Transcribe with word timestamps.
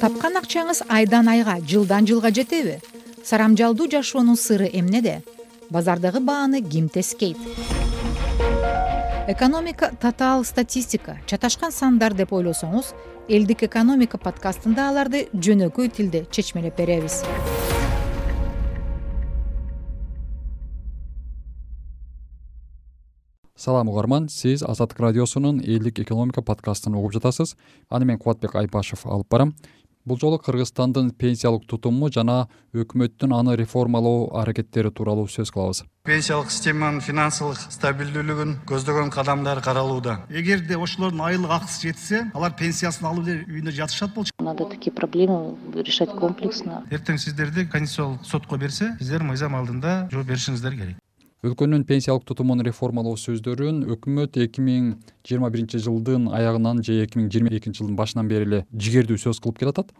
тапкан 0.00 0.38
акчаңыз 0.40 0.82
айдан 0.88 1.28
айга 1.28 1.58
жылдан 1.60 2.06
жылга 2.06 2.30
жетеби. 2.30 2.78
Сарамжалдуу 3.24 3.90
жашоонун 3.90 4.36
сыры 4.36 4.70
эмнеде 4.72 5.22
базардагы 5.70 6.20
бааны 6.20 6.62
ким 6.62 6.88
тескейт? 6.88 7.36
Экономика 9.28 9.92
татаал 10.00 10.44
статистика. 10.44 11.18
Чаташкан 11.26 11.72
сандар 11.72 12.14
деп 12.14 12.32
ойлосоңуз 12.32 12.94
элдик 13.28 13.62
экономика 13.66 14.18
подкастында 14.18 14.88
аларды 14.88 15.26
жөнөкөй 15.34 15.92
тилде 15.92 16.24
чечмелеп 16.32 16.78
беребиз 16.80 17.22
салам 23.58 23.88
угарман. 23.88 24.28
Сиз 24.28 24.62
азаттык 24.62 25.00
радиосунун 25.00 25.60
элдик 25.60 25.98
экономика 25.98 26.42
подкастын 26.42 26.94
угуп 26.94 27.12
жатасыз. 27.12 27.56
Аны 27.90 28.04
мен 28.04 28.18
кубатбек 28.18 28.54
айпашев 28.54 29.04
алып 29.04 29.28
барам. 29.28 29.54
Бул 30.08 30.16
жолу 30.16 30.38
кыргызстандын 30.38 31.10
пенсиялык 31.10 31.66
тутуму 31.68 32.08
жана 32.08 32.46
өкмөттүн 32.72 33.34
аны 33.36 33.56
реформалоо 33.60 34.30
аракеттери 34.40 34.88
тууралуу 34.88 35.26
сөз 35.28 35.50
кылабыз. 35.52 35.82
Пенсиялык 36.08 36.48
системанын 36.54 37.02
финансылык 37.04 37.58
стабилдүүлүгүн 37.74 38.54
көздөгөн 38.70 39.10
кадамдар 39.12 39.60
каралууда. 39.60 40.22
Эгерде 40.30 40.78
ошолордун 40.78 41.20
айлык 41.26 41.52
акысы 41.58 41.90
жетсе 41.90 42.22
алар 42.32 42.54
пенсиясын 42.56 43.04
алып 43.10 43.28
эле 43.28 43.42
үйүнө 43.50 43.74
жатышат 43.80 44.14
болчу. 44.14 44.32
Надо 44.40 44.64
такие 44.64 44.92
проблемы 44.92 45.58
решать 45.74 46.16
комплексно. 46.16 46.86
Эртең 46.90 47.18
сиздерди 47.18 47.66
конституциялык 47.66 48.24
сотко 48.24 48.56
берсе 48.56 48.94
сиздер 49.02 49.26
мыйзам 49.28 49.60
алдында 49.60 50.08
жооп 50.10 50.32
беришиңиздер 50.32 50.78
керек 50.78 50.96
өлкөнүн 51.46 51.84
пенсиялык 51.86 52.24
тутумун 52.26 52.64
реформалоо 52.66 53.14
сөздөрүн 53.14 53.84
өкмөт 53.94 54.40
эки 54.42 54.62
миң 54.64 54.88
жыйырма 55.22 55.52
биринчи 55.54 55.78
жылдын 55.78 56.24
аягынан 56.34 56.80
же 56.82 56.96
эки 57.04 57.20
миң 57.20 57.28
жыйырма 57.30 57.52
экинчи 57.54 57.78
жылдын 57.78 57.94
башынан 58.00 58.26
бери 58.26 58.48
эле 58.48 58.60
жигердүү 58.74 59.20
сөз 59.22 59.38
кылып 59.44 59.60
келатат. 59.60 59.92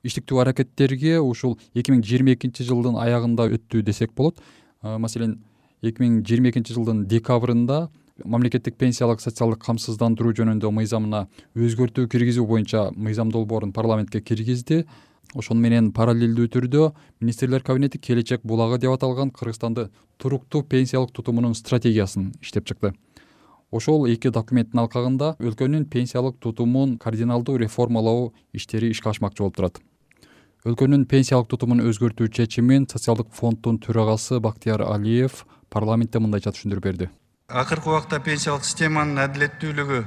Иштиктүү 0.00 0.40
аракеттерге 0.40 1.18
ушул 1.20 1.58
эки 1.74 1.92
миң 1.92 2.00
жыйырма 2.08 2.32
экинчи 2.38 2.64
жылдын 2.64 2.96
аягында 3.04 3.50
өттү 3.58 3.82
десек 3.84 4.14
болот. 4.16 4.40
Маселен 4.80 5.42
эки 5.82 6.00
миң 6.00 6.22
жыйырма 6.24 6.54
экинчи 6.54 6.72
жылдын 6.72 7.04
декабрында 7.04 7.90
мамлекеттик 8.24 8.80
пенсиялык 8.80 9.20
социалдык 9.20 9.60
камсыздандыруу 9.66 10.32
жөнүндө 10.40 10.72
мыйзамына 10.74 11.26
өзгөртүү 11.54 12.08
киргизүү 12.10 12.46
боюнча 12.48 12.88
мыйзам 12.96 13.30
долбоорун 13.30 13.76
парламентке 13.76 14.20
киргизди 14.20 14.86
ошону 15.34 15.60
менен 15.60 15.90
параллелдүү 15.92 16.48
түрдө 16.54 16.84
министрлер 17.20 17.62
кабинети 17.64 17.98
келечек 17.98 18.44
булагы 18.44 18.78
деп 18.78 18.94
аталган 18.94 19.30
кыргызстанды 19.30 19.88
туруктуу 20.16 20.62
пенсиялык 20.62 21.12
тутумунун 21.12 21.54
стратегиясын 21.54 22.32
иштеп 22.40 22.66
чыкты. 22.66 22.94
Ошол 23.70 24.06
эки 24.08 24.32
документтин 24.32 24.80
алкагында 24.80 25.34
өлкөнүн 25.38 25.84
пенсиялык 25.92 26.38
тутумун 26.40 26.96
кардиналдуу 26.96 27.58
реформалоо 27.58 28.32
иштери 28.52 28.90
ишке 28.90 29.10
ашмакчы 29.10 29.42
болуп 29.42 29.56
турат. 29.56 29.80
Өлкөнүн 30.64 31.04
пенсиялык 31.06 31.48
тутумун 31.52 31.84
өзгөртүү 31.84 32.32
чечимин 32.32 32.88
социалдык 32.88 33.28
фонддун 33.32 33.78
төрагасы 33.78 34.40
бактыяр 34.40 34.82
алиев 34.88 35.44
парламентте 35.68 36.18
мындайча 36.18 36.54
түшүндүрүп 36.56 36.84
берди 36.84 37.10
акыркы 37.48 37.88
убакта 37.88 38.18
пенсиялык 38.20 38.60
системанын 38.68 39.22
адилеттүүлүгү 39.22 39.98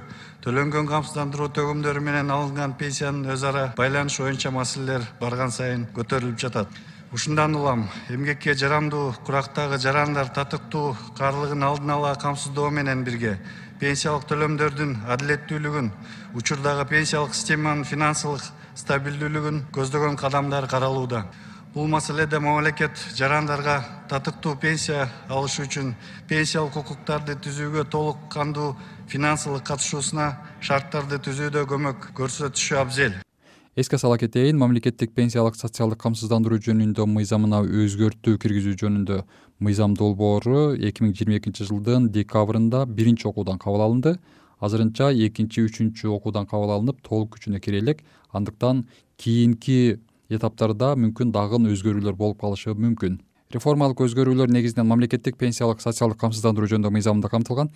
төлөнгөн 0.45 0.85
камсыздандыруу 0.91 1.47
төгүмдөрү 1.57 2.03
менен 2.05 2.29
алынган 2.29 2.75
пенсиянын 2.77 3.31
өз 3.33 3.45
ара 3.49 3.63
байланышы 3.79 4.21
боюнча 4.21 4.51
маселелер 4.53 5.07
барган 5.17 5.49
сайын 5.49 5.87
көтөрүлүп 5.95 6.37
жатат. 6.37 6.69
Ушундан 7.11 7.57
улам 7.57 7.87
эмгекке 8.13 8.53
жарамдуу 8.53 9.15
курактагы 9.25 9.81
жарандар 9.81 10.29
татыктуу 10.29 10.95
каарылыгын 11.17 11.65
алдын 11.65 11.97
ала 11.97 12.13
камсыздоо 12.13 12.69
менен 12.69 13.01
бирге 13.03 13.39
пенсиялык 13.79 14.29
төлөмдөрдүн 14.29 14.99
адилеттүүлүгүн 15.09 15.91
учурдагы 16.37 16.85
пенсиялык 16.93 17.33
системанын 17.33 17.89
финансылык 17.89 18.45
стабилдүүлүгүн 18.85 19.63
көздөгөн 19.73 20.21
кадамдар 20.21 20.69
каралууда 20.69 21.25
бул 21.73 21.87
маселеде 21.87 22.39
мамлекет 22.39 22.99
жарандарга 23.15 23.77
татыктуу 24.11 24.57
пенсия 24.59 25.05
алышы 25.31 25.63
үчүн 25.63 25.93
пенсиялык 26.27 26.75
укуктарды 26.81 27.37
түзүүгө 27.39 27.85
толук 27.87 28.25
кандуу 28.33 28.73
финансылык 29.07 29.63
катышуусуна 29.69 30.33
шарттарды 30.59 31.21
түзүүдө 31.23 31.63
көмөк 31.71 32.09
көрсөтүшү 32.17 32.75
абзел. 32.81 33.15
Эске 33.79 33.97
сала 33.97 34.17
кетейин 34.19 34.59
мамлекеттик 34.59 35.15
пенсиялык 35.15 35.55
социалдык 35.55 36.01
камсыздандыруу 36.03 36.59
жөнүндө 36.59 37.07
мыйзамына 37.07 37.63
өзгөртүү 37.63 38.35
киргизүү 38.43 38.75
жөнүндө 38.83 39.21
мыйзам 39.63 39.95
долбоору 39.95 40.75
эки 40.75 41.05
миң 41.05 41.15
жыйырма 41.15 41.39
экинчи 41.39 41.69
жылдын 41.71 42.11
декабрында 42.11 42.83
биринчи 42.85 43.29
окуудан 43.31 43.63
кабыл 43.63 43.87
алынды. 43.87 44.17
Азырынча 44.59 45.13
экинчи 45.15 45.63
үчүнчү 45.63 46.11
окуудан 46.19 46.45
кабыл 46.51 46.75
алынып 46.75 46.99
толук 47.01 47.37
күчүнө 47.37 47.63
кире 47.63 47.79
элек 47.79 48.03
андыктан 48.35 48.83
кийинки 49.17 50.01
этаптарда 50.37 50.95
мүмкүн 50.95 51.31
дагы 51.35 51.59
өзгөрүүлөр 51.71 52.15
болуп 52.15 52.41
калышы 52.41 52.75
мүмкүн. 52.75 53.19
Реформалык 53.51 53.99
өзгөрүүлөр 54.05 54.51
негизинен 54.51 54.87
мамлекеттик 54.87 55.35
пенсиялык 55.37 55.81
социалдык 55.83 56.19
камсыздандыруу 56.21 56.69
жөнүндө 56.71 56.91
мыйзамында 56.95 57.31
камтылган. 57.31 57.71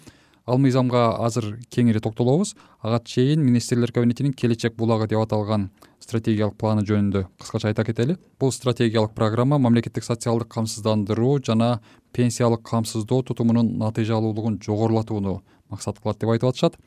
Ал 0.45 0.59
мыйзамга 0.61 1.17
азыр 1.25 1.57
кеңири 1.73 1.99
токтолобуз. 1.99 2.53
Ага 2.81 3.01
чейин 3.03 3.41
министрлер 3.43 3.91
кабинетинин 3.91 4.33
келечек 4.33 4.75
булагы 4.77 5.07
деп 5.09 5.19
аталган 5.19 5.71
стратегиялык 5.99 6.55
планы 6.55 6.85
жөнүндө 6.85 7.25
кыскача 7.41 7.71
айта 7.71 7.83
кетели. 7.83 8.15
Бул 8.39 8.53
стратегиялык 8.53 9.15
программа 9.17 9.57
мамлекеттик 9.57 10.05
социалдык 10.05 10.47
камсыздандыруу 10.53 11.39
жана 11.43 11.81
пенсиялык 12.13 12.61
камсыздоо 12.61 13.23
тутумунун 13.23 13.77
натыйжалуулугун 13.79 14.61
жогорулатууну 14.63 15.41
максат 15.69 15.99
кылат 15.99 16.19
деп 16.21 16.29
айтып 16.29 16.49
атышат 16.53 16.77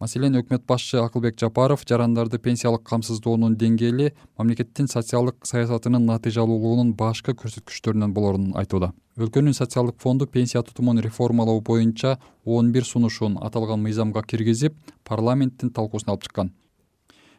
маселен 0.00 0.36
өкмөт 0.40 0.64
башчы 0.66 0.98
акылбек 1.00 1.38
жапаров 1.40 1.84
жарандарды 1.88 2.38
пенсиялык 2.38 2.82
камсыздоонун 2.88 3.56
деңгээли 3.60 4.10
мамлекеттин 4.38 4.88
социалдык 4.90 5.46
саясатынын 5.46 6.04
натыйжалуулугунун 6.08 6.94
башкы 6.98 7.32
көрсөткүчтөрүнөн 7.32 8.14
болоорун 8.16 8.52
айтууда. 8.58 8.92
Өлкөнүн 9.16 9.54
социалдык 9.54 10.00
фонду 10.02 10.26
пенсия 10.26 10.62
тутумун 10.62 10.98
реформалоо 10.98 11.60
боюнча 11.60 12.18
он 12.44 12.72
бир 12.72 12.84
сунушун 12.84 13.38
аталган 13.38 13.82
мыйзамга 13.82 14.22
киргизип 14.22 14.74
парламенттин 15.04 15.70
талкуусуна 15.70 16.12
алып 16.12 16.24
чыккан. 16.24 16.52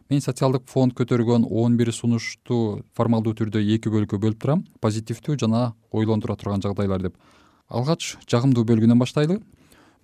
Мен 0.09 0.21
социалдык 0.21 0.67
фонд 0.69 0.93
көтөргөн 0.93 1.47
он 1.49 1.77
бир 1.77 1.91
сунушту 1.91 2.83
формалдуу 2.93 3.33
түрдө 3.33 3.59
эки 3.75 3.89
бөлүккө 3.89 4.19
бөлүп 4.21 4.41
турам 4.41 4.63
позитивдүү 4.79 5.39
жана 5.41 5.73
ойлондура 5.91 6.35
турган 6.37 6.61
жагдайлар 6.61 7.01
деп. 7.01 7.15
Алгач 7.67 8.15
жагымдуу 8.29 8.63
бөлүгүнөн 8.69 9.01
баштайлы 9.01 9.39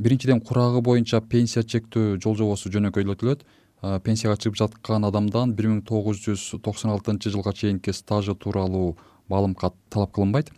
биринчиден 0.02 0.42
курагы 0.42 0.82
боюнча 0.82 1.22
пенсия 1.22 1.62
чектөө 1.62 2.16
жолжобосу 2.24 2.72
жөнөкөйлөтүлөт 2.74 3.44
пенсияга 4.02 4.38
чыгып 4.42 4.58
жаткан 4.58 5.06
адамдан 5.06 5.54
бир 5.54 5.68
миң 5.70 5.84
тогуз 5.86 6.24
жүз 6.26 6.62
токсон 6.66 6.96
алтынчы 6.96 7.30
жылга 7.30 7.54
чейинки 7.54 7.94
стажы 7.94 8.34
тууралуу 8.34 8.96
маалым 9.30 9.54
кат 9.54 9.76
талап 9.90 10.14
кылынбайт. 10.14 10.50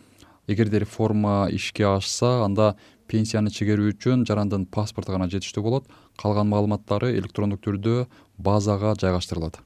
Эгерде 0.48 0.80
реформа 0.80 1.48
ишке 1.52 1.84
ашса 1.88 2.46
анда 2.46 2.76
пенсияны 3.08 3.52
чегерүү 3.52 3.94
үчүн 3.94 4.24
жарандын 4.28 4.66
паспорту 4.66 5.12
гана 5.12 5.28
жетиштүү 5.28 5.64
болот. 5.64 5.88
Калган 6.16 6.48
маалыматтары 6.48 7.14
электрондук 7.18 7.64
түрдө 7.64 8.08
базага 8.38 8.96
жайгаштырылат. 9.00 9.60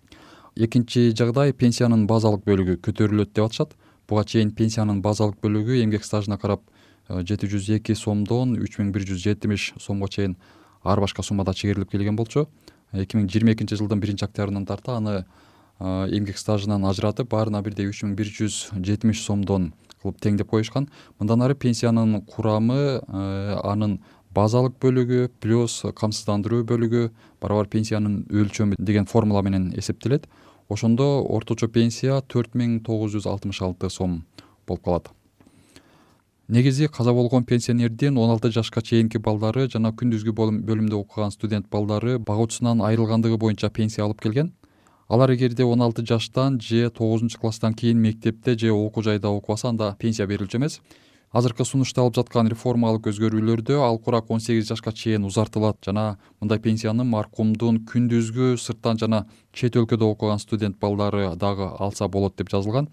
Экинчи 0.56 1.12
жагдай 1.14 1.54
пенсиянын 1.54 2.08
базалык 2.10 2.46
бөлүгү 2.46 2.80
көтөрүлөт 2.82 3.34
деп 3.34 3.46
атышат. 3.46 3.78
Буга 4.10 4.26
чейин 4.26 4.54
пенсиянын 4.58 5.02
базалык 5.02 5.38
бөлүгү 5.42 5.82
эмгек 5.84 6.06
стажына 6.06 6.38
карап 6.38 6.62
жети 7.10 7.48
жүз 7.48 7.70
эки 7.78 7.96
сомдон 7.96 8.56
үч 8.60 8.78
миң 8.80 8.92
бир 8.92 9.06
жүз 9.08 9.22
жетимиш 9.24 9.74
сомго 9.80 10.10
чейин 10.12 10.36
ар 10.84 11.00
башка 11.00 11.24
суммада 11.24 11.54
чегерилип 11.54 11.92
келген 11.92 12.16
болчу. 12.16 12.48
Эки 12.92 13.18
миң 13.18 13.28
жыйырма 13.32 13.56
экинчи 13.56 13.78
жылдын 13.80 14.00
биринчи 14.00 14.26
октябрынан 14.26 14.66
тарта 14.66 14.98
аны 14.98 15.14
э, 15.80 15.86
эмгек 16.18 16.38
стажынан 16.38 16.86
ажыратып 16.86 17.30
баарына 17.32 17.62
бирдей 17.64 17.88
үч 17.88 18.04
миң 18.04 18.16
бир 18.16 18.32
жүз 18.32 18.60
жетимиш 18.84 19.24
сомдон 19.24 19.74
кылып 20.02 20.20
теңдеп 20.24 20.50
коюшкан. 20.52 20.90
Мындан 21.20 21.44
ары 21.44 21.56
пенсиянын 21.56 22.22
курамы 22.28 23.02
э, 23.02 23.60
анын 23.64 24.00
базалык 24.36 24.78
бөлүгү 24.84 25.30
плюс 25.42 25.82
камсыздандыруу 25.96 26.64
бөлүгү 26.68 27.10
барабар 27.42 27.72
пенсиянын 27.72 28.26
өлчөмү 28.32 28.80
деген 28.80 29.08
формула 29.08 29.42
менен 29.42 29.72
эсептелет. 29.76 30.28
Ошондо 30.70 31.24
орточо 31.24 31.68
пенсия 31.72 32.20
төрт 32.22 32.56
миң 32.56 32.82
тогуз 32.84 33.16
жүз 33.16 33.28
алтымыш 33.32 33.62
алты 33.64 33.90
сом 33.90 34.26
болуп 34.68 34.84
калат 34.84 35.14
негизи 36.50 36.88
каза 36.88 37.14
болгон 37.14 37.44
пенсионердин 37.44 38.18
он 38.18 38.30
алты 38.30 38.52
жашка 38.52 38.82
чейинки 38.82 39.18
балдары 39.18 39.68
жана 39.68 39.92
күндүзгү 39.92 40.32
бөлүмдө 40.32 40.96
окуган 40.96 41.32
студент 41.32 41.68
балдары 41.70 42.20
багуучусунан 42.20 42.82
айрылгандыгы 42.88 43.38
боюнча 43.38 43.70
пенсия 43.70 44.06
алып 44.06 44.22
келген. 44.22 44.54
Алар 45.10 45.34
эгерде 45.34 45.66
он 45.66 45.82
алты 45.82 46.06
жаштан 46.06 46.62
же 46.62 46.90
тогузунчу 46.90 47.40
класстан 47.40 47.74
кийин 47.74 48.00
мектепте 48.00 48.58
же 48.58 48.72
окуу 48.72 49.04
жайда 49.04 49.28
окубаса 49.28 49.70
анда 49.70 49.96
пенсия 50.00 50.26
берилчү 50.26 50.58
эмес. 50.58 50.80
Азыркы 51.32 51.66
сунушта 51.66 52.02
алып 52.02 52.16
жаткан 52.16 52.48
реформалык 52.48 53.08
өзгөрүүлөрдө 53.12 53.82
ал 53.84 54.00
курак 54.00 54.32
он 54.32 54.40
сегиз 54.40 54.70
жашка 54.70 54.94
чейин 54.94 55.26
узартылат 55.26 55.84
жана 55.84 56.18
мындай 56.40 56.60
пенсияны 56.60 57.04
маркумдун 57.04 57.84
күндүзгү 57.84 58.56
сырттан 58.56 58.98
жана 58.98 59.26
чет 59.52 59.76
өлкөдө 59.76 60.08
окуган 60.08 60.40
студент 60.40 60.80
балдары 60.80 61.36
дагы 61.36 61.68
алса 61.78 62.08
болот 62.08 62.38
деп 62.38 62.50
жазылган 62.50 62.88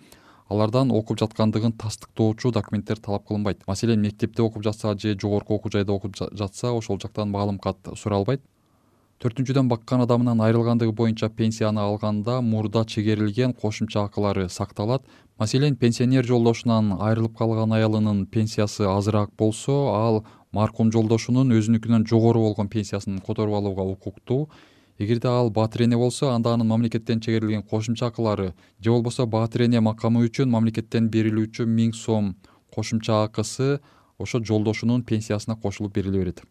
алардан 0.49 0.91
окуп 0.93 1.19
жаткандыгын 1.19 1.73
тастыктоочу 1.73 2.53
документтер 2.53 2.99
талап 2.99 3.27
кылынбайт. 3.27 3.67
Маселен 3.67 4.01
мектепте 4.01 4.43
окуп 4.43 4.63
жатса 4.63 4.97
же 4.99 5.17
жогорку 5.21 5.55
окуу 5.55 5.71
жайда 5.73 5.93
окуп 5.93 6.17
жатса 6.17 6.73
ошол 6.73 7.01
жактан 7.01 7.31
маалым 7.31 7.59
кат 7.59 7.79
суралбайт. 7.97 8.43
Төртүнчүдөн 9.23 9.69
баккан 9.71 10.03
адамынан 10.03 10.41
айрылгандыгы 10.43 10.93
боюнча 10.93 11.31
пенсияны 11.31 11.81
алганда 11.81 12.41
мурда 12.43 12.85
чегерилген 12.85 13.55
кошумча 13.55 14.05
акылары 14.05 14.49
сакталат. 14.49 15.05
Маселен 15.39 15.77
пенсионер 15.77 16.27
жолдошунан 16.27 16.93
айрылып 17.01 17.39
калган 17.39 17.73
аялынын 17.73 18.27
пенсиясы 18.27 18.85
азыраак 18.85 19.31
болсо 19.39 19.95
ал 19.95 20.25
маркум 20.53 20.93
жолдошунун 20.93 21.55
өзүнүкүнөн 21.57 22.07
жогору 22.11 22.43
болгон 22.43 22.69
пенсиясын 22.69 23.21
которуп 23.25 23.55
алууга 23.55 23.83
укуктуу 23.95 24.51
эгерде 24.99 25.29
ал 25.29 25.51
баатыр 25.51 25.83
эне 25.85 25.97
болсо 25.97 26.31
анда 26.31 26.53
анын 26.55 26.69
мамлекеттен 26.69 27.21
чегерилген 27.21 27.63
кошумча 27.63 28.07
акылары 28.07 28.55
же 28.81 28.91
болбосо 28.91 29.27
баатыр 29.27 29.65
эне 29.67 29.81
макамы 29.81 30.23
үчүн 30.29 30.51
мамлекеттен 30.51 31.09
берилүүчү 31.11 31.67
миң 31.67 31.93
сом 31.99 32.37
кошумча 32.71 33.25
акысы 33.25 33.81
ошо 34.19 34.39
жолдошунун 34.39 35.03
пенсиясына 35.03 35.57
кошулуп 35.57 35.95
бериле 35.95 36.19
берет. 36.19 36.43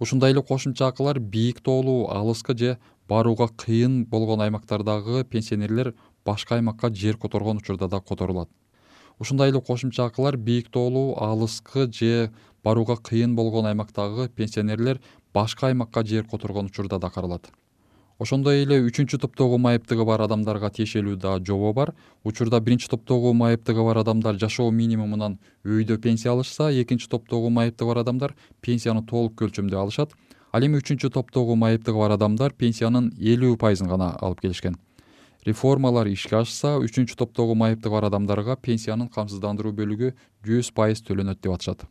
Ушундай 0.00 0.32
эле 0.32 0.42
кошумча 0.42 0.88
акылар 0.88 1.20
бийик 1.20 1.60
тоолуу 1.60 2.10
алыскы 2.10 2.58
же 2.58 2.78
барууга 3.08 3.46
кыйын 3.46 4.06
болгон 4.06 4.40
аймактардагы 4.40 5.24
пенсионерлер 5.24 5.94
башка 6.24 6.56
аймакка 6.56 6.92
жер 6.92 7.16
которгон 7.16 7.58
учурда 7.58 7.86
да 7.86 8.00
которулат. 8.00 8.50
Ушундай 9.20 9.50
эле 9.50 9.60
кошумча 9.60 10.06
акылар 10.06 10.36
бийик 10.36 10.68
тоолуу 10.68 11.14
алыскы 11.22 11.92
же 11.92 12.32
барууга 12.64 12.96
кыйын 12.96 13.36
болгон 13.36 13.66
аймактагы 13.66 14.28
пенсионерлер 14.28 15.00
башка 15.32 15.68
аймакка 15.68 16.04
жер 16.04 16.24
которгон 16.24 16.66
учурда 16.66 16.98
да 16.98 17.10
каралат 17.10 17.52
ошондой 18.18 18.62
эле 18.62 18.78
үчүнчү 18.86 19.18
топтогу 19.18 19.58
майыптыгы 19.58 20.04
бар 20.06 20.22
адамдарга 20.24 20.70
тиешелүү 20.70 21.16
да 21.18 21.38
жобо 21.42 21.72
бар. 21.74 21.94
Учурда 22.24 22.60
биринчи 22.60 22.88
топтогу 22.88 23.32
майыптыгы 23.34 23.82
бар 23.82 23.98
адамдар 24.04 24.38
жашоо 24.38 24.70
минимумунан 24.70 25.38
өйдө 25.64 25.98
пенсия 25.98 26.30
алышса 26.32 26.70
экинчи 26.70 27.08
топтогу 27.10 27.50
майыптыгы 27.50 27.90
бар 27.90 28.02
адамдар 28.04 28.36
пенсияны 28.60 29.04
толук 29.06 29.42
өлчөмдө 29.42 29.80
алышат. 29.80 30.14
Ал 30.52 30.62
эми 30.62 30.78
үчүнчү 30.78 31.10
топтогу 31.10 31.56
майыптыгы 31.58 31.98
бар 31.98 32.14
адамдар 32.14 32.54
пенсиянын 32.54 33.10
элүү 33.18 33.58
пайызын 33.58 33.90
гана 33.90 34.14
алып 34.20 34.46
келишкен. 34.46 34.78
Реформалар 35.44 36.06
ишке 36.06 36.38
ашса 36.38 36.78
үчүнчү 36.78 37.18
топтогу 37.18 37.58
майыптыгы 37.58 37.98
бар 37.98 38.08
адамдарга 38.12 38.56
пенсиянын 38.56 39.10
камсыздандыруу 39.10 39.74
бөлүгү 39.74 40.14
жүз 40.46 40.70
пайыз 40.72 41.02
төлөнөт 41.02 41.42
деп 41.42 41.58
атышат 41.58 41.84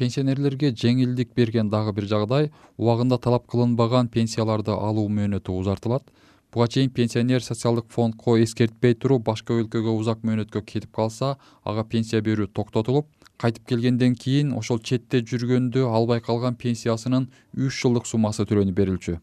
пенсионерлерге 0.00 0.72
жеңилдик 0.72 1.34
берген 1.36 1.68
дагы 1.70 1.92
бир 1.92 2.08
жагдай 2.08 2.50
убагында 2.78 3.20
талап 3.20 3.46
кылынбаган 3.52 4.08
пенсияларды 4.08 4.72
алуу 4.72 5.06
мөөнөтү 5.12 5.52
узартылат. 5.60 6.08
Буга 6.50 6.66
чейин 6.66 6.90
пенсионер 6.90 7.44
социалдык 7.46 7.92
фондко 7.94 8.34
эскертпей 8.42 8.96
туруп 8.98 9.28
башка 9.28 9.54
өлкөгө 9.60 9.92
узак 9.94 10.24
мөөнөткө 10.26 10.64
кетип 10.66 10.90
калса 10.96 11.36
ага 11.62 11.84
пенсия 11.84 12.24
берүү 12.26 12.48
токтотулуп 12.56 13.06
кайтып 13.40 13.68
келгенден 13.70 14.16
кийин 14.18 14.50
ошол 14.58 14.80
четте 14.82 15.20
жүргөндө 15.22 15.86
албай 15.86 16.20
калган 16.20 16.56
пенсиясынын 16.58 17.28
үч 17.54 17.76
жылдык 17.76 18.08
суммасы 18.10 18.44
төлөнүп 18.50 18.76
берилчү. 18.76 19.20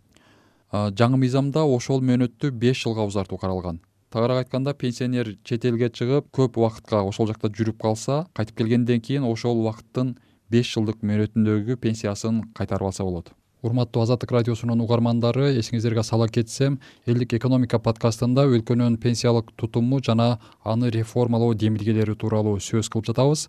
Жаңы 0.71 1.19
мыйзамда 1.19 1.65
ошол 1.67 2.01
мөөнөттү 2.01 2.53
беш 2.63 2.85
жылга 2.85 3.05
узартуу 3.07 3.37
каралган. 3.41 3.81
Тагыраак 4.09 4.45
айтканда 4.45 4.73
пенсионер 4.73 5.33
чет 5.43 5.65
элге 5.67 5.89
чыгып 5.91 6.31
көп 6.31 6.57
убакытка 6.57 7.03
ошол 7.03 7.27
жакта 7.27 7.51
жүрүп 7.51 7.81
калса 7.81 8.23
кайтып 8.33 8.63
келгенден 8.63 9.03
кийин 9.03 9.27
ошол 9.27 9.59
убакыттын 9.59 10.15
беш 10.51 10.71
жылдык 10.73 11.03
мөөнөтүндөгү 11.03 11.77
пенсиясын 11.81 12.41
кайтарып 12.55 12.89
алса 12.89 13.03
болот. 13.03 13.33
Урматтуу 13.65 14.03
азаттык 14.03 14.31
радиосунун 14.31 14.81
угармандары 14.83 15.49
эсиңиздерге 15.57 16.03
сала 16.05 16.27
кетсем 16.29 16.77
элдик 17.09 17.33
экономика 17.33 17.79
подкастында 17.81 18.45
өлкөнүн 18.45 18.99
пенсиялык 19.01 19.49
тутуму 19.57 19.99
жана 20.05 20.37
аны 20.63 20.91
реформалоо 20.93 21.55
демилгелери 21.55 22.13
тууралуу 22.15 22.59
сөз 22.61 22.89
кылып 22.93 23.09
жатабыз. 23.09 23.47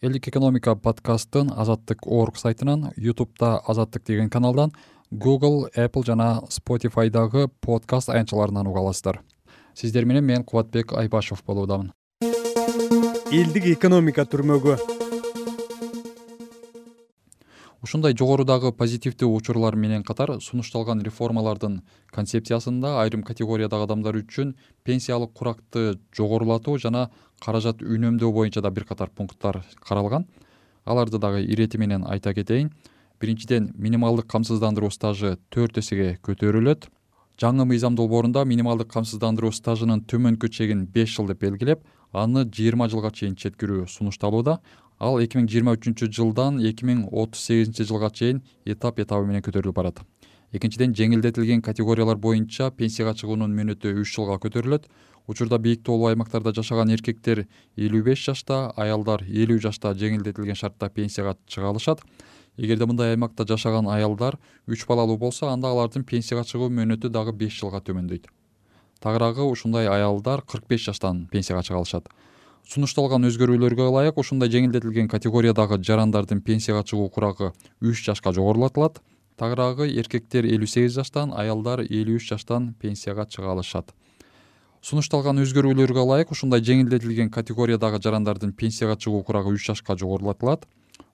Элдик 0.00 0.28
экономика 0.28 0.74
подкастын 0.74 1.52
азаттык 1.52 2.06
орг 2.06 2.40
сайтынан 2.40 2.90
ютубта 2.96 3.58
азаттык 3.68 4.06
деген 4.06 4.30
каналдан 4.30 4.72
google 5.12 5.68
apple 5.76 6.06
жана 6.06 6.40
spotifydагы 6.48 7.48
подкаст 7.60 8.08
аянтчаларынан 8.08 8.66
уга 8.66 8.80
аласыздар. 8.80 9.20
Сиздер 9.74 10.04
менен 10.04 10.24
мен 10.24 10.44
кубатбек 10.44 10.92
айбашев 10.92 11.44
болуудамын. 11.44 11.92
Элдик 13.30 13.66
экономика 13.66 14.24
түрмөгү 14.24 15.03
ушундай 17.84 18.14
жогорудагы 18.16 18.70
позитивдүү 18.72 19.28
учурлар 19.36 19.76
менен 19.76 20.04
катар 20.08 20.30
сунушталган 20.40 21.02
реформалардын 21.04 21.82
концепциясында 22.16 22.94
айрым 23.02 23.24
категориядагы 23.28 23.84
адамдар 23.84 24.16
үчүн 24.22 24.54
пенсиялык 24.88 25.34
куракты 25.36 25.98
жогорулатуу 26.16 26.78
жана 26.80 27.10
каражат 27.44 27.84
үнөмдөө 27.84 28.32
боюнча 28.32 28.62
да 28.64 28.70
бир 28.70 28.86
катар 28.88 29.12
пункттар 29.12 29.60
каралган. 29.84 30.24
Аларды 30.84 31.18
дагы 31.20 31.44
ирети 31.44 31.76
менен 31.76 32.06
айта 32.08 32.32
кетейин. 32.32 32.72
Биринчиден 33.20 33.72
минималдык 33.76 34.26
камсыздандыруу 34.32 34.90
стажы 34.90 35.36
төрт 35.50 35.78
эсеге 35.78 36.18
көтөрүлөт. 36.24 36.88
Жаңы 37.40 37.66
мыйзам 37.68 37.96
долбоорунда 37.98 38.44
минималдык 38.44 38.88
камсыздандыруу 38.92 39.52
стажынын 39.52 40.06
төмөнкү 40.08 40.48
чегин 40.48 40.86
беш 40.86 41.16
жыл 41.18 41.28
деп 41.28 41.40
белгилеп 41.42 41.84
аны 42.14 42.44
жыйырма 42.46 42.86
жылга 42.88 43.10
чейин 43.10 43.34
четкирүү 43.34 43.88
сунушталууда 43.90 44.60
ал 45.04 45.18
эки 45.20 45.36
миң 45.36 45.48
жыйырма 45.52 45.74
үчүнчү 45.76 46.06
жылдан 46.16 46.60
эки 46.64 46.86
миң 46.88 47.02
отуз 47.12 47.42
сегизинчи 47.44 47.84
жылга 47.84 48.08
чейин 48.08 48.38
этап 48.64 49.00
этабы 49.02 49.26
менен 49.28 49.42
көтөрүлүп 49.44 49.76
барат. 49.76 50.00
Экинчиден 50.54 50.94
жеңилдетилген 50.96 51.60
категориялар 51.66 52.16
боюнча 52.16 52.70
пенсияга 52.70 53.12
чыгуунун 53.18 53.52
мөөнөтү 53.52 53.92
үч 54.00 54.14
жылга 54.14 54.38
көтөрүлөт. 54.40 54.86
Учурда 55.28 55.58
бийик 55.58 55.82
тоолуу 55.84 56.08
аймактарда 56.08 56.54
жашаган 56.56 56.92
эркектер 56.94 57.44
элүү 57.76 58.02
беш 58.08 58.24
жашта 58.24 58.70
аялдар 58.80 59.26
элүү 59.28 59.60
жашта 59.66 59.92
жеңилдетилген 59.92 60.56
шартта 60.56 60.88
пенсияга 60.88 61.36
чыга 61.46 61.68
алышат. 61.74 62.00
Эгерде 62.56 62.86
мындай 62.86 63.12
аймакта 63.12 63.44
жашаган 63.44 63.88
аялдар 63.90 64.38
үч 64.66 64.86
балалуу 64.88 65.18
болсо 65.18 65.50
анда 65.52 65.68
алардын 65.74 66.04
пенсияга 66.04 66.46
чыгуу 66.48 66.70
мөөнөтү 66.70 67.10
дагы 67.10 67.32
беш 67.32 67.60
жылга 67.60 67.82
төмөндөйт. 67.84 68.30
Тагыраагы 69.00 69.42
ушундай 69.42 69.88
аялдар 69.88 70.40
кырк 70.40 70.68
беш 70.68 70.86
жаштан 70.86 71.26
пенсияга 71.32 71.66
чыга 71.66 71.82
алышат 71.82 72.08
сунушталган 72.64 73.28
өзгөрүүлөргө 73.28 73.88
ылайык 73.90 74.18
ушундай 74.20 74.48
жеңилдетилген 74.52 75.08
категориядагы 75.12 75.76
жарандардын 75.84 76.40
пенсияга 76.40 76.82
чыгуу 76.82 77.10
курагы 77.12 77.52
үч 77.80 78.04
жашка 78.06 78.32
жогорулатылат. 78.32 79.02
Тагыраагы 79.36 79.90
эркектер 80.00 80.46
элүү 80.48 80.70
сегиз 80.70 80.96
жаштан 80.96 81.34
аялдар 81.36 81.82
элүү 81.84 82.16
үч 82.22 82.30
жаштан 82.30 82.72
пенсияга 82.80 83.26
чыга 83.26 83.52
алышат. 83.52 83.92
Сунушталган 84.80 85.42
өзгөрүүлөргө 85.44 86.00
ылайык 86.06 86.32
ушундай 86.32 86.64
жеңилдетилген 86.64 87.30
категориядагы 87.34 88.00
жарандардын 88.00 88.52
пенсияга 88.52 88.96
чыгуу 88.96 89.22
курагы 89.22 89.52
үч 89.52 89.66
жашка 89.68 89.96
жогорулатылат. 89.96 90.64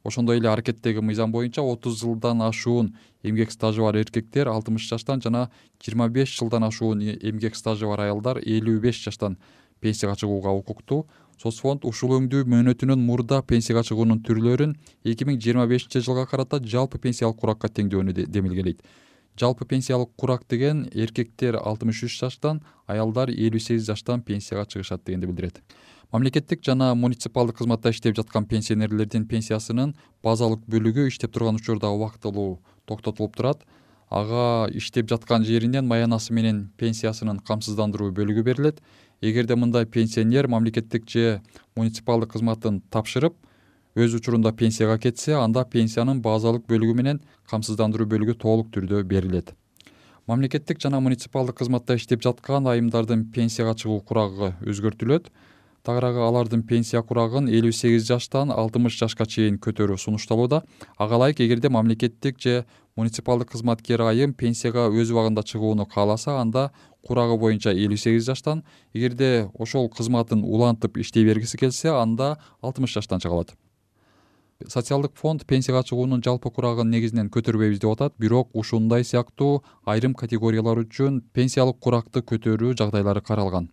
Ошондой 0.04 0.38
эле 0.38 0.48
аракеттеги 0.48 1.00
мыйзам 1.00 1.32
боюнча 1.32 1.62
отуз 1.62 2.00
жылдан 2.00 2.42
ашуун 2.42 2.94
эмгек 3.22 3.50
стажы 3.52 3.82
бар 3.82 3.96
эркектер 3.96 4.48
алтымыш 4.48 4.88
жаштан 4.88 5.20
жана 5.20 5.50
жыйырма 5.82 6.08
беш 6.08 6.36
жылдан 6.38 6.64
ашуун 6.64 7.00
эмгек 7.00 7.56
стажы 7.56 7.86
бар 7.86 8.06
аялдар 8.06 8.38
элүү 8.38 8.80
беш 8.80 9.02
жаштан 9.04 9.36
пенсияга 9.80 10.16
чыгууга 10.16 10.52
укуктуу 10.60 11.06
соцфонд 11.40 11.86
ушул 11.88 12.12
өңдүү 12.18 12.44
мөөнөтүнүн 12.52 13.00
мурда 13.00 13.40
пенсияга 13.42 13.82
чыгуунун 13.88 14.20
түрлөрүн 14.26 14.74
эки 15.08 15.24
миң 15.24 15.38
жыйырма 15.40 15.64
бешинчи 15.70 16.02
жылга 16.04 16.26
карата 16.28 16.60
жалпы 16.60 17.00
пенсиялык 17.00 17.38
куракка 17.40 17.68
теңдөөнү 17.68 18.26
демилгелейт. 18.28 18.82
Жалпы 19.40 19.64
пенсиялык 19.64 20.10
курак 20.20 20.44
деген 20.50 20.84
эркектер 20.92 21.56
алтымыш 21.56 22.02
үч 22.04 22.18
жаштан 22.18 22.60
аялдар 22.86 23.30
элүү 23.32 23.62
сегиз 23.62 23.86
жаштан 23.88 24.20
пенсияга 24.20 24.66
чыгышат 24.66 25.06
дегенди 25.06 25.30
билдирет. 25.30 25.62
Мамлекеттик 26.12 26.64
жана 26.66 26.94
муниципалдык 26.94 27.56
кызматта 27.56 27.90
иштеп 27.94 28.16
жаткан 28.16 28.44
пенсионерлердин 28.44 29.24
пенсиясынын 29.30 29.94
базалык 30.22 30.66
бөлүгү 30.66 31.06
иштеп 31.08 31.32
турган 31.32 31.56
учурда 31.56 31.88
убактылуу 31.88 32.58
токтотулуп 32.84 33.36
турат. 33.36 33.62
Ага 34.10 34.68
иштеп 34.74 35.08
жаткан 35.08 35.44
жеринен 35.46 35.86
маянасы 35.86 36.34
менен 36.34 36.72
пенсиясынын 36.76 37.38
камсыздандыруу 37.46 38.10
бөлүгү 38.10 38.42
берилет 38.42 38.82
эгерде 39.20 39.56
мындай 39.56 39.86
пенсионер 39.86 40.48
мамлекеттик 40.48 41.08
же 41.08 41.40
муниципалдык 41.76 42.32
кызматын 42.32 42.80
тапшырып 42.90 43.34
өз 43.96 44.14
учурунда 44.14 44.52
пенсияга 44.52 44.98
кетсе 44.98 45.34
анда 45.36 45.64
пенсиянын 45.64 46.22
базалык 46.24 46.64
бөлүгү 46.70 46.94
менен 46.96 47.20
камсыздандыруу 47.50 48.06
бөлүгү 48.08 48.38
толук 48.38 48.70
түрдө 48.72 49.02
берилет. 49.04 49.54
Мамлекеттик 50.26 50.80
жана 50.80 51.00
муниципалдык 51.00 51.58
кызматта 51.58 51.96
иштеп 51.98 52.22
жаткан 52.22 52.66
айымдардын 52.70 53.26
пенсияга 53.34 53.74
чыгуу 53.74 54.00
курагы 54.00 54.54
өзгөртүлөт 54.62 55.28
тагыраагы 55.82 56.20
алардын 56.24 56.62
пенсия 56.62 57.02
курагын 57.02 57.48
элүү 57.48 57.72
сегиз 57.72 58.06
жаштан 58.08 58.52
алтымыш 58.52 58.98
жашка 58.98 59.26
чейин 59.26 59.56
көтөрүү 59.62 59.96
сунушталууда. 59.98 60.62
Ага 60.98 61.16
ылайык 61.16 61.40
эгерде 61.40 61.68
мамлекеттик 61.68 62.40
же 62.40 62.64
муниципалдык 62.96 63.50
кызматкер 63.52 64.02
айым 64.02 64.34
пенсияга 64.34 64.88
өз 64.90 65.12
убагында 65.14 65.42
чыгууну 65.42 65.86
кааласа 65.86 66.40
анда 66.40 66.70
курагы 67.06 67.38
боюнча 67.38 67.72
элүү 67.72 67.96
сегиз 67.96 68.28
жаштан 68.28 68.62
эгерде 68.92 69.48
ошол 69.54 69.88
кызматын 69.88 70.44
улантып 70.44 70.98
иштей 70.98 71.24
бергиси 71.24 71.58
келсе 71.58 71.90
анда 71.94 72.36
алтымыш 72.60 72.94
жаштан 72.98 73.20
чыга 73.20 73.40
алат 73.40 73.56
социалдык 74.68 75.16
фонд 75.16 75.46
пенсияга 75.46 75.82
чыгуунун 75.82 76.22
жалпы 76.22 76.50
курагын 76.50 76.90
негизинен 76.90 77.30
көтөрбөйбүз 77.32 77.80
деп 77.80 77.94
атат. 77.94 78.14
Бирок 78.18 78.50
ушундай 78.52 79.04
сыяктуу 79.04 79.62
айрым 79.84 80.14
категориялар 80.14 80.84
үчүн 80.84 81.22
пенсиялык 81.32 81.80
куракты 81.80 82.20
көтөрүү 82.20 82.76
жагдайлары 82.76 83.22
каралган 83.24 83.70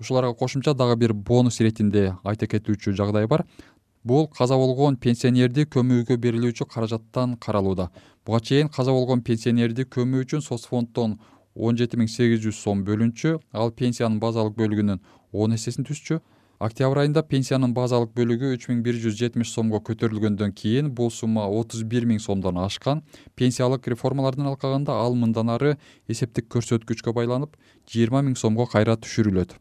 ушуларга 0.00 0.34
кошумча 0.34 0.74
дагы 0.74 0.96
бир 0.96 1.12
бонус 1.12 1.60
иретинде 1.60 2.14
айта 2.24 2.46
кетүүчү 2.46 2.92
жагдай 2.96 3.26
бар. 3.26 3.44
Бул 4.04 4.28
каза 4.28 4.54
болгон 4.54 4.96
пенсионерди 4.96 5.64
көмүүгө 5.66 6.16
берилүүчү 6.22 6.68
каражаттан 6.70 7.36
каралууда. 7.36 7.90
Буга 8.26 8.40
чейин 8.40 8.68
каза 8.68 8.92
болгон 8.92 9.22
пенсионерди 9.22 9.82
көмүү 9.82 10.22
үчүн 10.26 10.44
соц 10.46 10.68
фонддон 10.70 11.18
он 11.56 11.76
жети 11.76 11.98
миң 11.98 12.06
сегиз 12.06 12.44
жүз 12.44 12.60
сом 12.60 12.84
бөлүнчү 12.86 13.38
ал 13.52 13.72
пенсиянын 13.72 14.20
базалык 14.20 14.54
бөлүгүнүн 14.60 15.00
он 15.32 15.54
эсесин 15.56 15.88
түзчү. 15.88 16.20
Октябрь 16.60 17.02
айында 17.02 17.24
пенсиянын 17.26 17.74
базалык 17.76 18.14
бөлүгү 18.16 18.54
үч 18.54 18.68
миң 18.70 18.80
бир 18.84 18.96
жүз 19.02 19.18
жетимиш 19.18 19.50
сомго 19.52 19.82
көтөрүлгөндөн 19.90 20.54
кийин 20.56 20.94
бул 20.94 21.10
сумма 21.10 21.48
отуз 21.48 21.82
бир 21.82 22.06
миң 22.06 22.22
сомдон 22.22 22.62
ашкан. 22.62 23.02
Пенсиялык 23.34 23.88
реформалардан 23.88 24.46
алкаганда 24.54 24.96
ал 25.02 25.18
мындан 25.18 25.50
ары 25.50 25.76
эсептик 26.08 26.48
көрсөткүчкө 26.48 27.12
байланып 27.12 27.56
жыйырма 27.90 28.22
миң 28.22 28.38
сомго 28.40 28.70
кайра 28.70 28.96
түшүрүлөт 28.96 29.58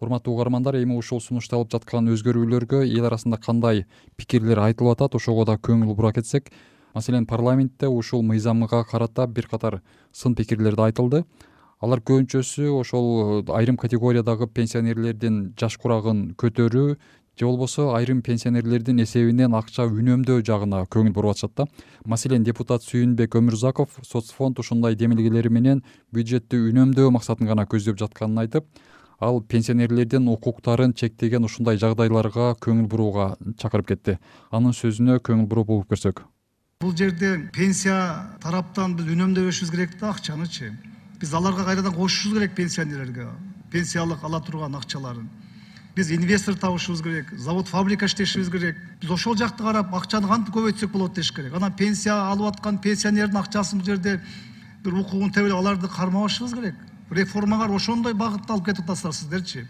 урматтуу 0.00 0.34
угармандар 0.34 0.76
эми 0.78 0.96
ушул 0.98 1.20
сунушталып 1.20 1.70
жаткан 1.72 2.08
өзгөрүүлөргө 2.14 2.84
эл 2.86 3.06
арасында 3.10 3.38
кандай 3.42 3.84
пикирлер 4.16 4.60
айтылып 4.68 4.96
атат 4.96 5.14
ошого 5.18 5.44
да 5.44 5.58
көңүл 5.58 5.94
бура 5.94 6.12
кетсек 6.12 6.52
маселен 6.94 7.26
парламентте 7.26 7.88
ушул 7.88 8.22
мыйзамга 8.22 8.84
карата 8.84 9.26
бир 9.26 9.48
катар 9.48 9.82
сын 10.12 10.34
пикирлер 10.34 10.76
да 10.76 10.88
айтылды. 10.88 11.24
Алар 11.80 12.00
көбүнчөсү 12.00 12.72
ошол 12.74 13.44
айрым 13.54 13.76
категориядагы 13.76 14.48
пенсионерлердин 14.50 15.54
жаш 15.58 15.76
курагын 15.78 16.34
көтөрүү 16.34 16.96
же 17.38 17.46
болбосо 17.46 17.92
айрым 17.94 18.20
пенсионерлердин 18.22 18.98
эсебинен 19.04 19.54
акча 19.54 19.86
үнөмдөө 19.86 20.42
жагына 20.42 20.82
көңүл 20.90 21.14
буруп 21.14 21.36
атышат 21.36 21.54
да. 21.54 21.66
Маселен 22.04 22.42
депутат 22.42 22.82
сүйүнбек 22.82 23.38
өмүрзаков 23.38 23.94
соц 24.02 24.32
фонд 24.34 24.58
ушундай 24.58 24.96
демилгелери 24.96 25.48
менен 25.54 25.84
бюджетти 26.10 26.58
үнөмдөө 26.58 27.12
максатын 27.14 27.46
гана 27.46 27.66
көздөп 27.70 28.00
жатканын 28.02 28.42
айтып 28.42 28.66
ал 29.18 29.40
пенсионерлердин 29.42 30.28
укуктарын 30.28 30.94
чектеген 30.94 31.44
ушундай 31.44 31.78
жагдайларга 31.78 32.52
көңүл 32.62 32.86
бурууга 32.86 33.28
чакырып 33.58 33.88
кетти. 33.90 34.18
Анын 34.50 34.74
сөзүнө 34.76 35.18
көңүл 35.26 35.48
буруп 35.50 35.70
угуп 35.74 35.92
көрсөк. 35.92 36.22
Бул 36.80 36.94
жерде 36.94 37.50
пенсия 37.52 37.98
тараптан 38.42 38.94
биз 38.94 39.10
үнөмдөбөшүбүз 39.10 39.74
керек 39.74 39.98
да 39.98 40.12
акчанычы. 40.12 40.70
Биз 41.18 41.34
аларга 41.34 41.64
кайрадан 41.66 41.94
кошушубуз 41.94 42.38
керек 42.38 42.54
пенсионерлерге. 42.54 43.26
Пенсиялык 43.72 44.22
ала 44.22 44.40
турган 44.40 44.76
акчаларын. 44.78 45.26
Биз 45.96 46.12
инвестор 46.14 46.54
табышыбыз 46.54 47.02
керек 47.02 47.32
завод 47.36 47.66
фабрика 47.66 48.06
иштешибиз 48.06 48.50
керек. 48.50 48.76
Биз 49.00 49.10
ошол 49.10 49.34
жакты 49.36 49.64
карап 49.64 49.92
акчаны 49.94 50.28
кантип 50.28 50.54
көбөйтсөк 50.54 50.92
болот 50.92 51.14
деш 51.14 51.32
керек. 51.32 51.56
Анан 51.56 51.74
пенсия 51.74 52.14
алып 52.14 52.54
аткан 52.54 52.78
пенсионердин 52.78 53.42
акчасын 53.42 53.80
бул 53.80 53.86
жерде 53.86 54.20
бир 54.84 54.94
укугун 54.94 55.32
тебелеп 55.32 55.58
аларды 55.58 55.88
кармабашыбыз 55.88 56.54
керек 56.54 56.74
реформалар 57.10 57.70
ошондой 57.70 58.14
багытта 58.14 58.54
алып 58.54 58.66
кетип 58.66 58.84
атасыздар 58.84 59.12
сиздерчи? 59.12 59.66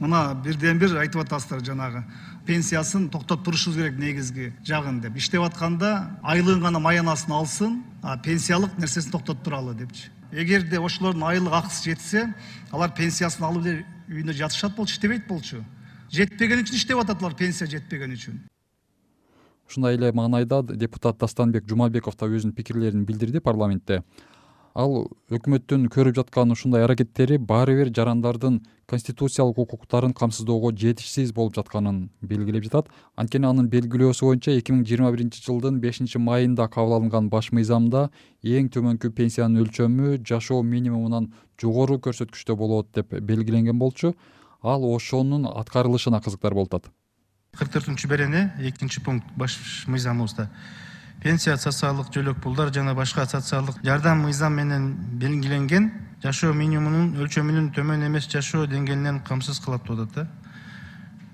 Мына 0.00 0.34
бирден 0.44 0.78
бир 0.78 0.96
айтып 1.00 1.22
атасыздар 1.22 1.62
жанагы 1.64 2.04
пенсиясын 2.46 3.08
токтотуп 3.10 3.44
турушубуз 3.44 3.78
керек 3.78 3.98
негизги 3.98 4.52
жагын 4.64 5.00
деп. 5.00 5.16
Иштеп 5.16 5.42
атканда 5.42 6.18
айлыгын 6.22 6.62
гана 6.62 6.78
маянасын 6.78 7.32
алсын 7.32 7.82
а 8.02 8.18
пенсиялык 8.18 8.76
нерсесин 8.78 9.10
токтотуп 9.10 9.44
туралы 9.44 9.74
депчи. 9.74 10.10
Эгерде 10.32 10.78
ошолордун 10.78 11.24
айлык 11.24 11.52
акысы 11.52 11.90
жетсе 11.90 12.34
алар 12.70 12.92
пенсиясын 12.92 13.44
алып 13.44 13.66
эле 13.66 13.86
үйүнө 14.10 14.36
жатышат 14.36 14.76
болчу 14.76 14.92
иштебейт 14.92 15.26
болчу. 15.26 15.64
Жетпеген 16.12 16.60
үчүн 16.62 16.76
иштеп 16.76 17.00
атат 17.00 17.22
алар 17.22 17.34
пенсия 17.34 17.66
жетпеген 17.66 18.12
үчүн. 18.14 18.38
Ушундай 19.66 19.96
эле 19.96 20.12
маанайда 20.12 20.62
депутат 20.62 21.18
дастанбек 21.18 21.66
жумабеков 21.66 22.16
да 22.16 22.28
өзүнүн 22.28 22.54
пикирлерин 22.54 23.04
билдирди 23.04 23.40
парламентте 23.40 24.02
ал 24.76 25.06
өкмөттүн 25.32 25.86
көрүп 25.88 26.18
жаткан 26.18 26.52
ушундай 26.52 26.84
аракеттери 26.84 27.38
баары 27.40 27.78
бир 27.78 27.90
жарандардын 27.96 28.58
конституциялык 28.90 29.58
укуктарын 29.62 30.12
камсыздоого 30.12 30.70
жетишсиз 30.76 31.32
болуп 31.32 31.56
жатканын 31.56 32.10
белгилеп 32.20 32.66
жатат. 32.68 32.90
Анткени 33.16 33.48
анын 33.48 33.70
белгилөөсү 33.72 34.28
боюнча 34.28 34.52
эки 34.52 34.74
миң 34.76 34.84
жыйырма 34.84 35.14
биринчи 35.14 35.40
жылдын 35.46 35.80
бешинчи 35.80 36.20
майында 36.20 36.68
кабыл 36.68 36.98
алынган 36.98 37.30
баш 37.32 37.50
мыйзамда 37.56 38.10
эң 38.44 38.68
төмөнкү 38.76 39.14
пенсиянын 39.16 39.64
өлчөмү 39.64 40.20
жашоо 40.28 40.62
минимумунан 40.62 41.32
жогору 41.58 41.96
көрсөткүчтө 41.96 42.56
болот 42.60 42.92
деп 42.92 43.16
белгиленген 43.16 43.78
болчу. 43.78 44.12
Ал 44.62 44.84
ошонун 44.84 45.48
аткарылышына 45.48 46.20
кызыктар 46.20 46.54
болуп 46.54 46.74
атат. 46.74 46.92
Кырк 47.56 47.72
төртүнчү 47.72 48.08
берене 48.12 48.50
экинчи 48.60 49.00
пункт 49.00 49.32
баш 49.40 49.56
мыйзамыбызда 49.88 50.50
пенсия 51.26 51.56
социалдык 51.58 52.12
жөлөк 52.14 52.36
пулдар 52.38 52.68
жана 52.70 52.92
башка 52.94 53.24
социалдык 53.26 53.80
жардам 53.82 54.20
мыйзам 54.22 54.54
менен 54.54 54.84
белгиленген 55.18 55.88
жашоо 56.22 56.52
минимумунун 56.54 57.16
өлчөмүнүн 57.18 57.72
төмөн 57.74 58.04
эмес 58.06 58.28
жашоо 58.30 58.68
деңгээлинен 58.70 59.18
камсыз 59.26 59.58
кылат 59.64 59.82
деп 59.82 59.90
атат 59.98 60.14
да. 60.14 60.28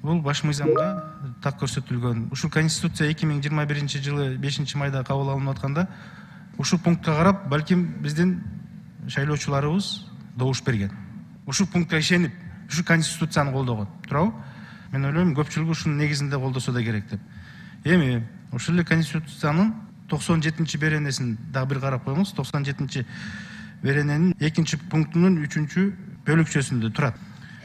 Бул 0.03 0.23
баш 0.25 0.43
мыйзамда 0.49 1.37
так 1.45 1.61
көрсөтүлгөн. 1.61 2.31
Ушул 2.33 2.51
конституция 2.51 3.11
эки 3.13 3.29
миң 3.29 3.45
жыйырма 3.45 3.67
биринчи 3.69 4.01
жылы 4.01 4.39
бешинчи 4.39 4.79
майда 4.81 5.05
кабыл 5.05 5.29
алынып 5.35 5.59
атканда 5.59 5.89
ушул 6.57 6.79
пунктка 6.79 7.13
карап 7.13 7.47
балким 7.49 7.85
биздин 8.01 8.39
шайлоочуларыбыз 9.09 10.07
добуш 10.37 10.63
берген. 10.65 10.91
Ушул 11.45 11.67
пунктка 11.67 12.01
ишенип 12.01 12.33
ушу 12.67 12.83
конституцияны 12.83 13.53
колдогон. 13.53 13.89
Туурабы 14.09 14.33
мен 14.93 15.05
ойлойм 15.05 15.35
көпчүлүгү 15.37 15.77
ушунун 15.77 15.99
негизинде 15.99 16.39
колдосо 16.39 16.73
да 16.73 16.83
керек 16.83 17.11
деп. 17.11 17.21
Эми 17.85 18.27
ушул 18.53 18.75
эле 18.75 18.85
конституциянын 18.85 19.73
токсон 20.09 20.43
жетинчи 20.43 20.79
беренесин 20.79 21.37
дагы 21.53 21.75
бир 21.75 21.81
карап 21.81 22.05
коюңуз. 22.05 22.35
Токсон 22.37 22.65
жетинчи 22.65 23.07
берененин 23.83 24.35
экинчи 24.41 24.79
пунктунун 24.91 25.39
үчүнчү 25.47 25.87
бөлүкчөсүндө 26.27 26.93
турат. 26.93 27.17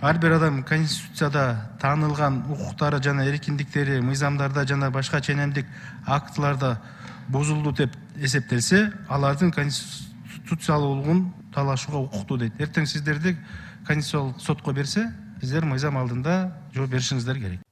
Ар 0.01 0.19
бир 0.21 0.37
адам 0.37 0.63
конституцияда 0.63 1.71
таанылган 1.81 2.43
укуктары 2.49 3.01
жана 3.03 3.25
эркиндиктери 3.27 3.99
мыйзамдарда 4.01 4.65
жана 4.67 4.91
башка 4.91 5.21
ченемдик 5.21 5.65
актыларда 6.05 6.79
бузулду 7.27 7.71
деп 7.71 7.95
эсептелсе 8.15 8.91
алардын 9.09 9.51
конституциялуулугун 9.51 11.33
талашууга 11.53 12.05
укуктуу 12.05 12.37
дейт. 12.37 12.53
Эртең 12.61 12.85
сиздерди 12.85 13.37
конституциялык 13.87 14.41
сотко 14.41 14.73
берсе 14.73 15.09
сиздер 15.41 15.65
мыйзам 15.65 15.97
алдында 15.97 16.53
жооп 16.73 16.91
беришиңиздер 16.91 17.41
керек 17.41 17.66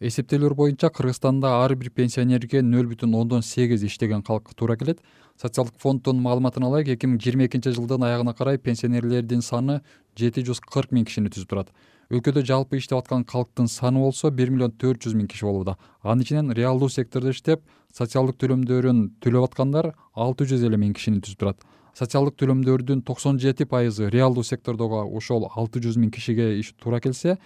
эсептөөлөр 0.00 0.54
боюнча 0.54 0.90
кыргызстанда 0.90 1.52
ар 1.62 1.74
бир 1.74 1.90
пенсионерге 1.90 2.62
нөл 2.62 2.88
бүтүн 2.90 3.14
ондон 3.14 3.42
сегиз 3.42 3.84
иштеген 3.84 4.22
калк 4.22 4.54
туура 4.54 4.76
келет. 4.76 5.00
Социалдык 5.40 5.74
фонддун 5.78 6.20
маалыматына 6.22 6.68
ылайык 6.68 6.94
эки 6.94 7.06
миң 7.06 7.18
жыйырма 7.22 7.46
экинчи 7.46 7.72
жылдын 7.74 8.02
аягына 8.06 8.34
карай 8.34 8.58
пенсионерлердин 8.58 9.42
саны 9.42 9.80
жети 10.16 10.44
жүз 10.46 10.60
кырк 10.62 10.92
миң 10.94 11.06
кишини 11.06 11.30
түзүп 11.30 11.50
турат. 11.50 11.72
Өлкөдө 12.10 12.44
жалпы 12.46 12.78
иштеп 12.78 12.98
аткан 12.98 13.24
калктын 13.24 13.66
саны 13.66 13.98
болсо 13.98 14.30
бир 14.30 14.50
миллион 14.50 14.74
төрт 14.78 15.02
жүз 15.02 15.16
миң 15.18 15.26
киши 15.26 15.46
болууда. 15.46 15.76
Анын 16.02 16.22
ичинен 16.22 16.52
реалдуу 16.54 16.88
сектордо 16.88 17.32
иштеп 17.32 17.64
социалдык 17.96 18.36
төлөмдөрүн 18.38 19.00
төлөп 19.24 19.48
аткандар 19.48 19.94
алты 20.14 20.46
жүз 20.46 20.66
элүү 20.68 20.82
миң 20.84 20.94
кишини 20.94 21.22
түзүп 21.24 21.40
турат. 21.40 21.64
Социалдык 21.94 22.36
төлөмдөрдүн 22.38 23.02
токсон 23.06 23.38
жети 23.38 23.64
пайызы 23.64 24.10
реалдуу 24.10 24.44
сектордогу 24.44 25.02
ошол 25.16 25.48
алты 25.54 25.80
жүз 25.82 25.98
миң 25.98 26.10
кишиге 26.14 26.60
туура 26.82 27.00
келсе 27.00 27.38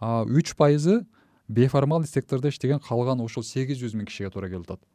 үч 0.00 0.54
пайызы 0.56 1.02
бейформалдый 1.50 2.08
сектордо 2.08 2.48
иштеген 2.48 2.78
калган 2.78 3.20
ушул 3.20 3.42
сегиз 3.42 3.80
жүз 3.82 3.96
миң 3.98 4.06
кишиге 4.06 4.30
туура 4.30 4.48
келип 4.48 4.70
атат 4.70 4.86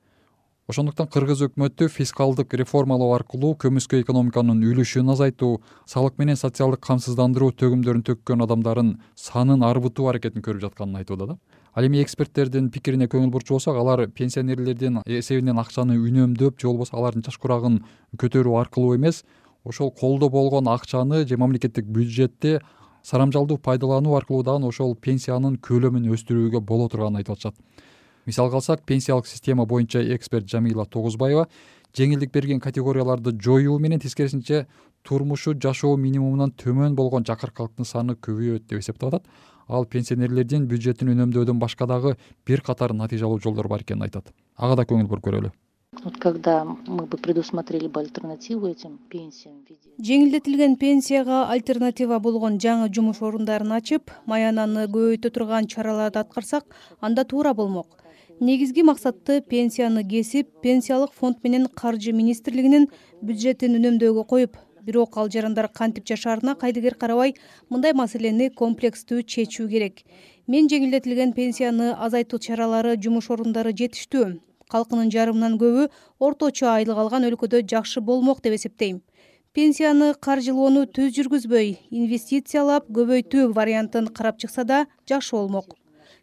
ошондуктан 0.72 1.10
кыргыз 1.12 1.44
өкмөтү 1.46 1.90
фискалдык 1.94 2.54
реформалоо 2.62 3.12
аркылуу 3.18 3.54
көмүскө 3.62 4.00
экономиканын 4.02 4.64
үлүшүн 4.66 5.12
азайтуу 5.14 5.60
салык 5.86 6.16
менен 6.18 6.40
социалдык 6.40 6.82
камсыздандыруу 6.88 7.52
төгүмдөрүн 7.60 8.06
төккөн 8.08 8.46
адамдардын 8.48 8.96
санын 9.20 9.66
арбытуу 9.68 10.08
аракетин 10.10 10.42
көрүп 10.46 10.64
жатканын 10.64 11.04
айтууда 11.04 11.28
да. 11.34 11.38
Ал 11.76 11.86
эми 11.86 12.02
эксперттердин 12.02 12.72
пикирине 12.72 13.06
көңүл 13.12 13.30
бурчу 13.36 13.60
болсок 13.60 13.78
алар 13.78 14.08
пенсионерлердин 14.08 15.04
эсебинен 15.06 15.60
акчаны 15.60 16.00
үнөмдөп 16.00 16.58
же 16.58 16.72
болбосо 16.72 16.96
алардын 16.98 17.28
жаш 17.28 17.38
курагын 17.38 17.82
көтөрүү 18.18 18.58
аркылуу 18.64 18.96
эмес 18.96 19.26
ошол 19.66 19.92
колдо 19.92 20.30
болгон 20.30 20.72
акчаны 20.72 21.28
же 21.28 21.38
мамлекеттик 21.38 21.86
бюджетти 21.86 22.60
сарамжалдуу 23.06 23.58
пайдалануу 23.58 24.16
аркылуу 24.18 24.44
дагы 24.44 24.68
ошол 24.68 24.96
пенсиянын 24.96 25.60
көлөмүн 25.62 26.10
өстүрүүгө 26.16 26.62
боло 26.62 26.90
турганын 26.90 27.22
айтып 27.22 27.36
атышат. 27.36 27.56
Мисалга 28.26 28.58
алсак 28.58 28.82
пенсиялык 28.82 29.28
система 29.28 29.66
боюнча 29.66 30.02
эксперт 30.16 30.50
жамила 30.50 30.86
тогузбаева 30.86 31.48
жеңилдик 31.96 32.32
берген 32.34 32.60
категорияларды 32.60 33.36
жоюу 33.40 33.78
менен 33.80 34.00
тескерисинче 34.00 34.66
турмушу 35.04 35.54
жашоо 35.54 35.98
минимумунан 35.98 36.52
төмөн 36.52 36.96
болгон 36.96 37.26
жакыр 37.26 37.52
калктын 37.52 37.86
саны 37.86 38.16
көбөйөт 38.16 38.66
деп 38.70 38.80
эсептеп 38.80 39.14
атат. 39.14 39.28
Ал 39.68 39.86
пенсионерлердин 39.86 40.66
бюджетин 40.68 41.14
үнөмдөөдөн 41.14 41.60
башка 41.62 41.86
дагы 41.86 42.18
бир 42.46 42.62
катар 42.62 42.94
натыйжа 42.94 43.26
алуу 43.26 43.40
жолдор 43.40 43.68
бар 43.68 43.82
экенин 43.82 44.04
айтат. 44.04 44.34
Ага 44.58 44.82
да 44.82 44.90
көңүл 44.90 45.08
буруп 45.08 45.30
көрөлү 45.30 45.54
вот 46.04 46.18
когда 46.18 46.64
мы 46.64 47.06
бы 47.06 47.18
предусмотрели 47.18 47.88
бы 47.88 48.00
альтернативу 48.02 48.68
этим 48.68 48.98
пенсиям 49.10 49.66
жеңилдетилген 49.98 50.76
пенсияга 50.76 51.46
альтернатива 51.54 52.18
болгон 52.20 52.58
жаңы 52.60 52.90
жумуш 52.96 53.22
орундарын 53.24 53.72
ачып 53.78 54.12
маянаны 54.32 54.88
көбөйтө 54.92 55.30
турган 55.38 55.70
чараларды 55.72 56.20
аткарсак 56.20 56.66
анда 57.00 57.24
туура 57.24 57.54
болмок. 57.54 57.88
Негизги 58.40 58.84
максаты 58.84 59.40
пенсияны 59.42 60.04
кесип 60.04 60.50
пенсиялык 60.62 61.14
фонд 61.14 61.44
менен 61.44 61.68
каржы 61.68 62.12
министрлигинин 62.12 62.90
бюджетин 63.22 63.78
үнөмдөөгө 63.80 64.26
коюп. 64.28 64.58
Бирок 64.84 65.16
ал 65.18 65.30
жарандар 65.32 65.70
кантип 65.70 66.06
жашаарына 66.06 66.56
кайдыгер 66.56 66.96
карабай 66.96 67.36
мындай 67.70 67.94
маселени 67.94 68.50
комплекстүү 68.50 69.24
чечүү 69.24 69.70
керек. 69.70 70.04
Мен 70.48 70.68
жеңилдетилген 70.68 71.32
пенсияны 71.34 71.94
азайтуу 71.96 72.40
чаралары 72.40 72.98
жумуш 73.00 73.32
орундары 73.32 73.72
жетиштүү 73.72 74.36
калкынын 74.72 75.12
жарымынан 75.14 75.58
көбү 75.62 75.90
орточо 76.20 76.72
айлык 76.74 76.98
алган 76.98 77.28
өлкөдө 77.30 77.62
жакшы 77.72 78.02
болмок 78.02 78.42
деп 78.42 78.58
эсептейм. 78.58 79.02
Пенсияны 79.56 80.14
каржылоону 80.20 80.84
түз 80.92 81.14
жүргүзбөй 81.16 81.70
инвестициялап 81.90 82.90
көбөйтүү 82.92 83.54
вариантын 83.56 84.10
карап 84.12 84.40
чыкса 84.42 84.66
да 84.68 84.86
жакшы 85.08 85.36
болмок. 85.38 85.78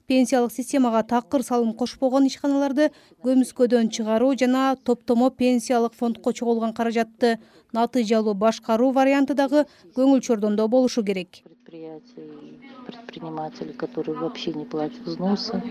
Пенсиялык 0.06 0.52
системага 0.52 1.00
такыр 1.02 1.44
салым 1.46 1.72
кошпогон 1.72 2.26
ишканаларды 2.26 2.90
көмүскөдөн 3.24 3.88
чыгаруу 3.96 4.34
жана 4.36 4.76
топтомо 4.84 5.30
пенсиялык 5.30 5.94
фондко 5.94 6.34
чогулган 6.34 6.74
каражатты 6.74 7.38
натыйжалуу 7.72 8.34
башкаруу 8.34 8.90
варианты 8.92 9.34
дагы 9.38 9.64
көңүл 9.96 10.20
чордондо 10.20 10.68
болушу 10.68 11.02
керек. 11.02 11.40
Предприятий 11.44 12.60
предпринимателей 12.86 13.72
которые 13.72 14.18
вообще 14.18 14.52
не 14.52 14.64
платят 14.64 15.00
взносы 15.06 15.62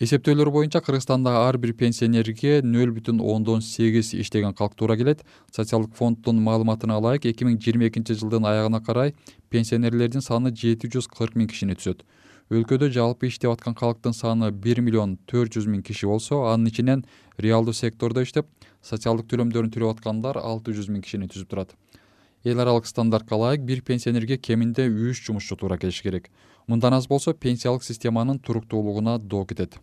эсептөөлөр 0.00 0.48
боюнча 0.48 0.80
кыргызстанда 0.80 1.34
ар 1.44 1.58
бир 1.60 1.74
пенсионерге 1.76 2.62
нөл 2.64 2.88
бүтүн 2.96 3.18
ондон 3.20 3.60
сегиз 3.60 4.14
иштеген 4.16 4.54
калк 4.56 4.72
туура 4.72 4.94
келет. 4.96 5.20
Социалдык 5.52 5.92
фонддун 5.92 6.40
маалыматына 6.40 6.96
ылайык 6.96 7.26
эки 7.28 7.44
миң 7.44 7.58
жыйырма 7.60 7.90
экинчи 7.90 8.16
жылдын 8.16 8.46
аягына 8.48 8.80
карай 8.80 9.12
пенсионерлердин 9.52 10.24
саны 10.24 10.54
жети 10.56 10.88
жүз 10.88 11.04
кырк 11.12 11.36
миң 11.36 11.50
кишини 11.52 11.76
түзөт. 11.76 12.00
Өлкөдө 12.48 12.88
жалпы 12.94 13.28
иштеп 13.28 13.52
аткан 13.52 13.76
калктын 13.76 14.16
саны 14.16 14.48
бир 14.50 14.80
миллион 14.80 15.18
төрт 15.28 15.52
жүз 15.52 15.68
миң 15.68 15.84
киши 15.84 16.08
болсо 16.08 16.46
анын 16.48 16.72
ичинен 16.72 17.04
реалдуу 17.36 17.76
сектордо 17.76 18.24
иштеп 18.24 18.48
социалдык 18.80 19.28
төлөмдөрүн 19.28 19.68
төлөп 19.68 19.98
аткандар 19.98 20.40
алты 20.40 20.72
жүз 20.72 20.88
миң 20.88 21.04
кишини 21.04 21.28
түзүп 21.28 21.52
турат. 21.52 21.76
Эл 22.42 22.56
аралык 22.56 22.88
стандартка 22.88 23.36
ылайык 23.36 23.68
бир 23.68 23.84
пенсионерге 23.84 24.40
кеминде 24.40 24.88
үч 24.88 25.20
жумушчу 25.28 25.60
туура 25.60 25.76
келиши 25.76 26.08
керек. 26.08 26.32
Мындан 26.66 26.96
аз 26.96 27.06
болсо 27.06 27.34
пенсиялык 27.34 27.84
системанын 27.84 28.40
туруктуулугуна 28.40 29.18
доо 29.18 29.44
кетет 29.44 29.76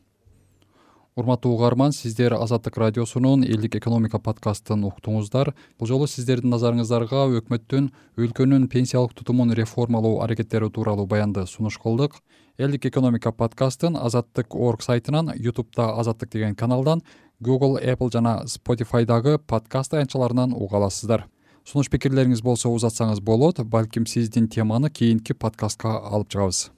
урматтуу 1.18 1.56
угарман 1.56 1.92
сиздер 1.92 2.36
азаттык 2.38 2.78
радиосунун 2.78 3.42
элдик 3.44 3.76
экономика 3.76 4.20
подкастын 4.22 4.84
уктуңуздар. 4.86 5.56
Бул 5.80 5.90
жолу 5.90 6.06
сиздердин 6.06 6.52
назарыңыздарга 6.54 7.24
өкмөттүн 7.40 7.88
өлкөнүн 8.22 8.68
пенсиялык 8.70 9.16
тутумун 9.18 9.56
реформалоо 9.58 10.22
аракеттери 10.22 10.70
тууралуу 10.70 11.08
баянды 11.08 11.48
сунуш 11.48 11.80
кылдык. 11.82 12.22
Элдик 12.60 12.86
экономика 12.86 13.32
подкастын 13.32 13.98
азаттык 13.98 14.54
орг 14.54 14.86
сайтынан 14.86 15.34
ютубта 15.36 15.90
азаттык 15.98 16.30
деген 16.30 16.56
каналдан 16.56 17.02
google 17.42 17.82
apple 17.82 18.14
жана 18.14 18.44
spotifydагы 18.46 19.40
подкаст 19.40 19.98
таянчаларынан 19.98 20.54
уга 20.54 20.78
аласыздар. 20.78 21.26
Сунуш 21.66 21.90
пикирлериңиз 21.90 22.44
болсо 22.44 22.70
узатсаңыз 22.70 23.22
болот 23.22 23.66
балким 23.66 24.06
сиздин 24.06 24.48
теманы 24.48 24.92
кийинки 24.92 25.34
подкастка 25.34 25.98
алып 25.98 26.30
чыгабыз 26.30 26.77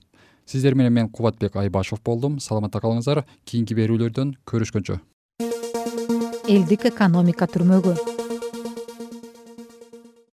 сиздер 0.50 0.75
менен 0.75 0.94
мен 0.94 1.10
кубатбек 1.10 1.56
айбашев 1.56 2.01
болдум. 2.03 2.39
Саламатта 2.39 2.82
калыңыздар. 2.82 3.24
Кийинки 3.46 3.77
берүүлөрдөн 3.77 4.36
көрүшкөнчө. 4.50 5.00
Элдик 6.50 6.88
экономика 6.89 7.46
түрмөгү 7.46 8.18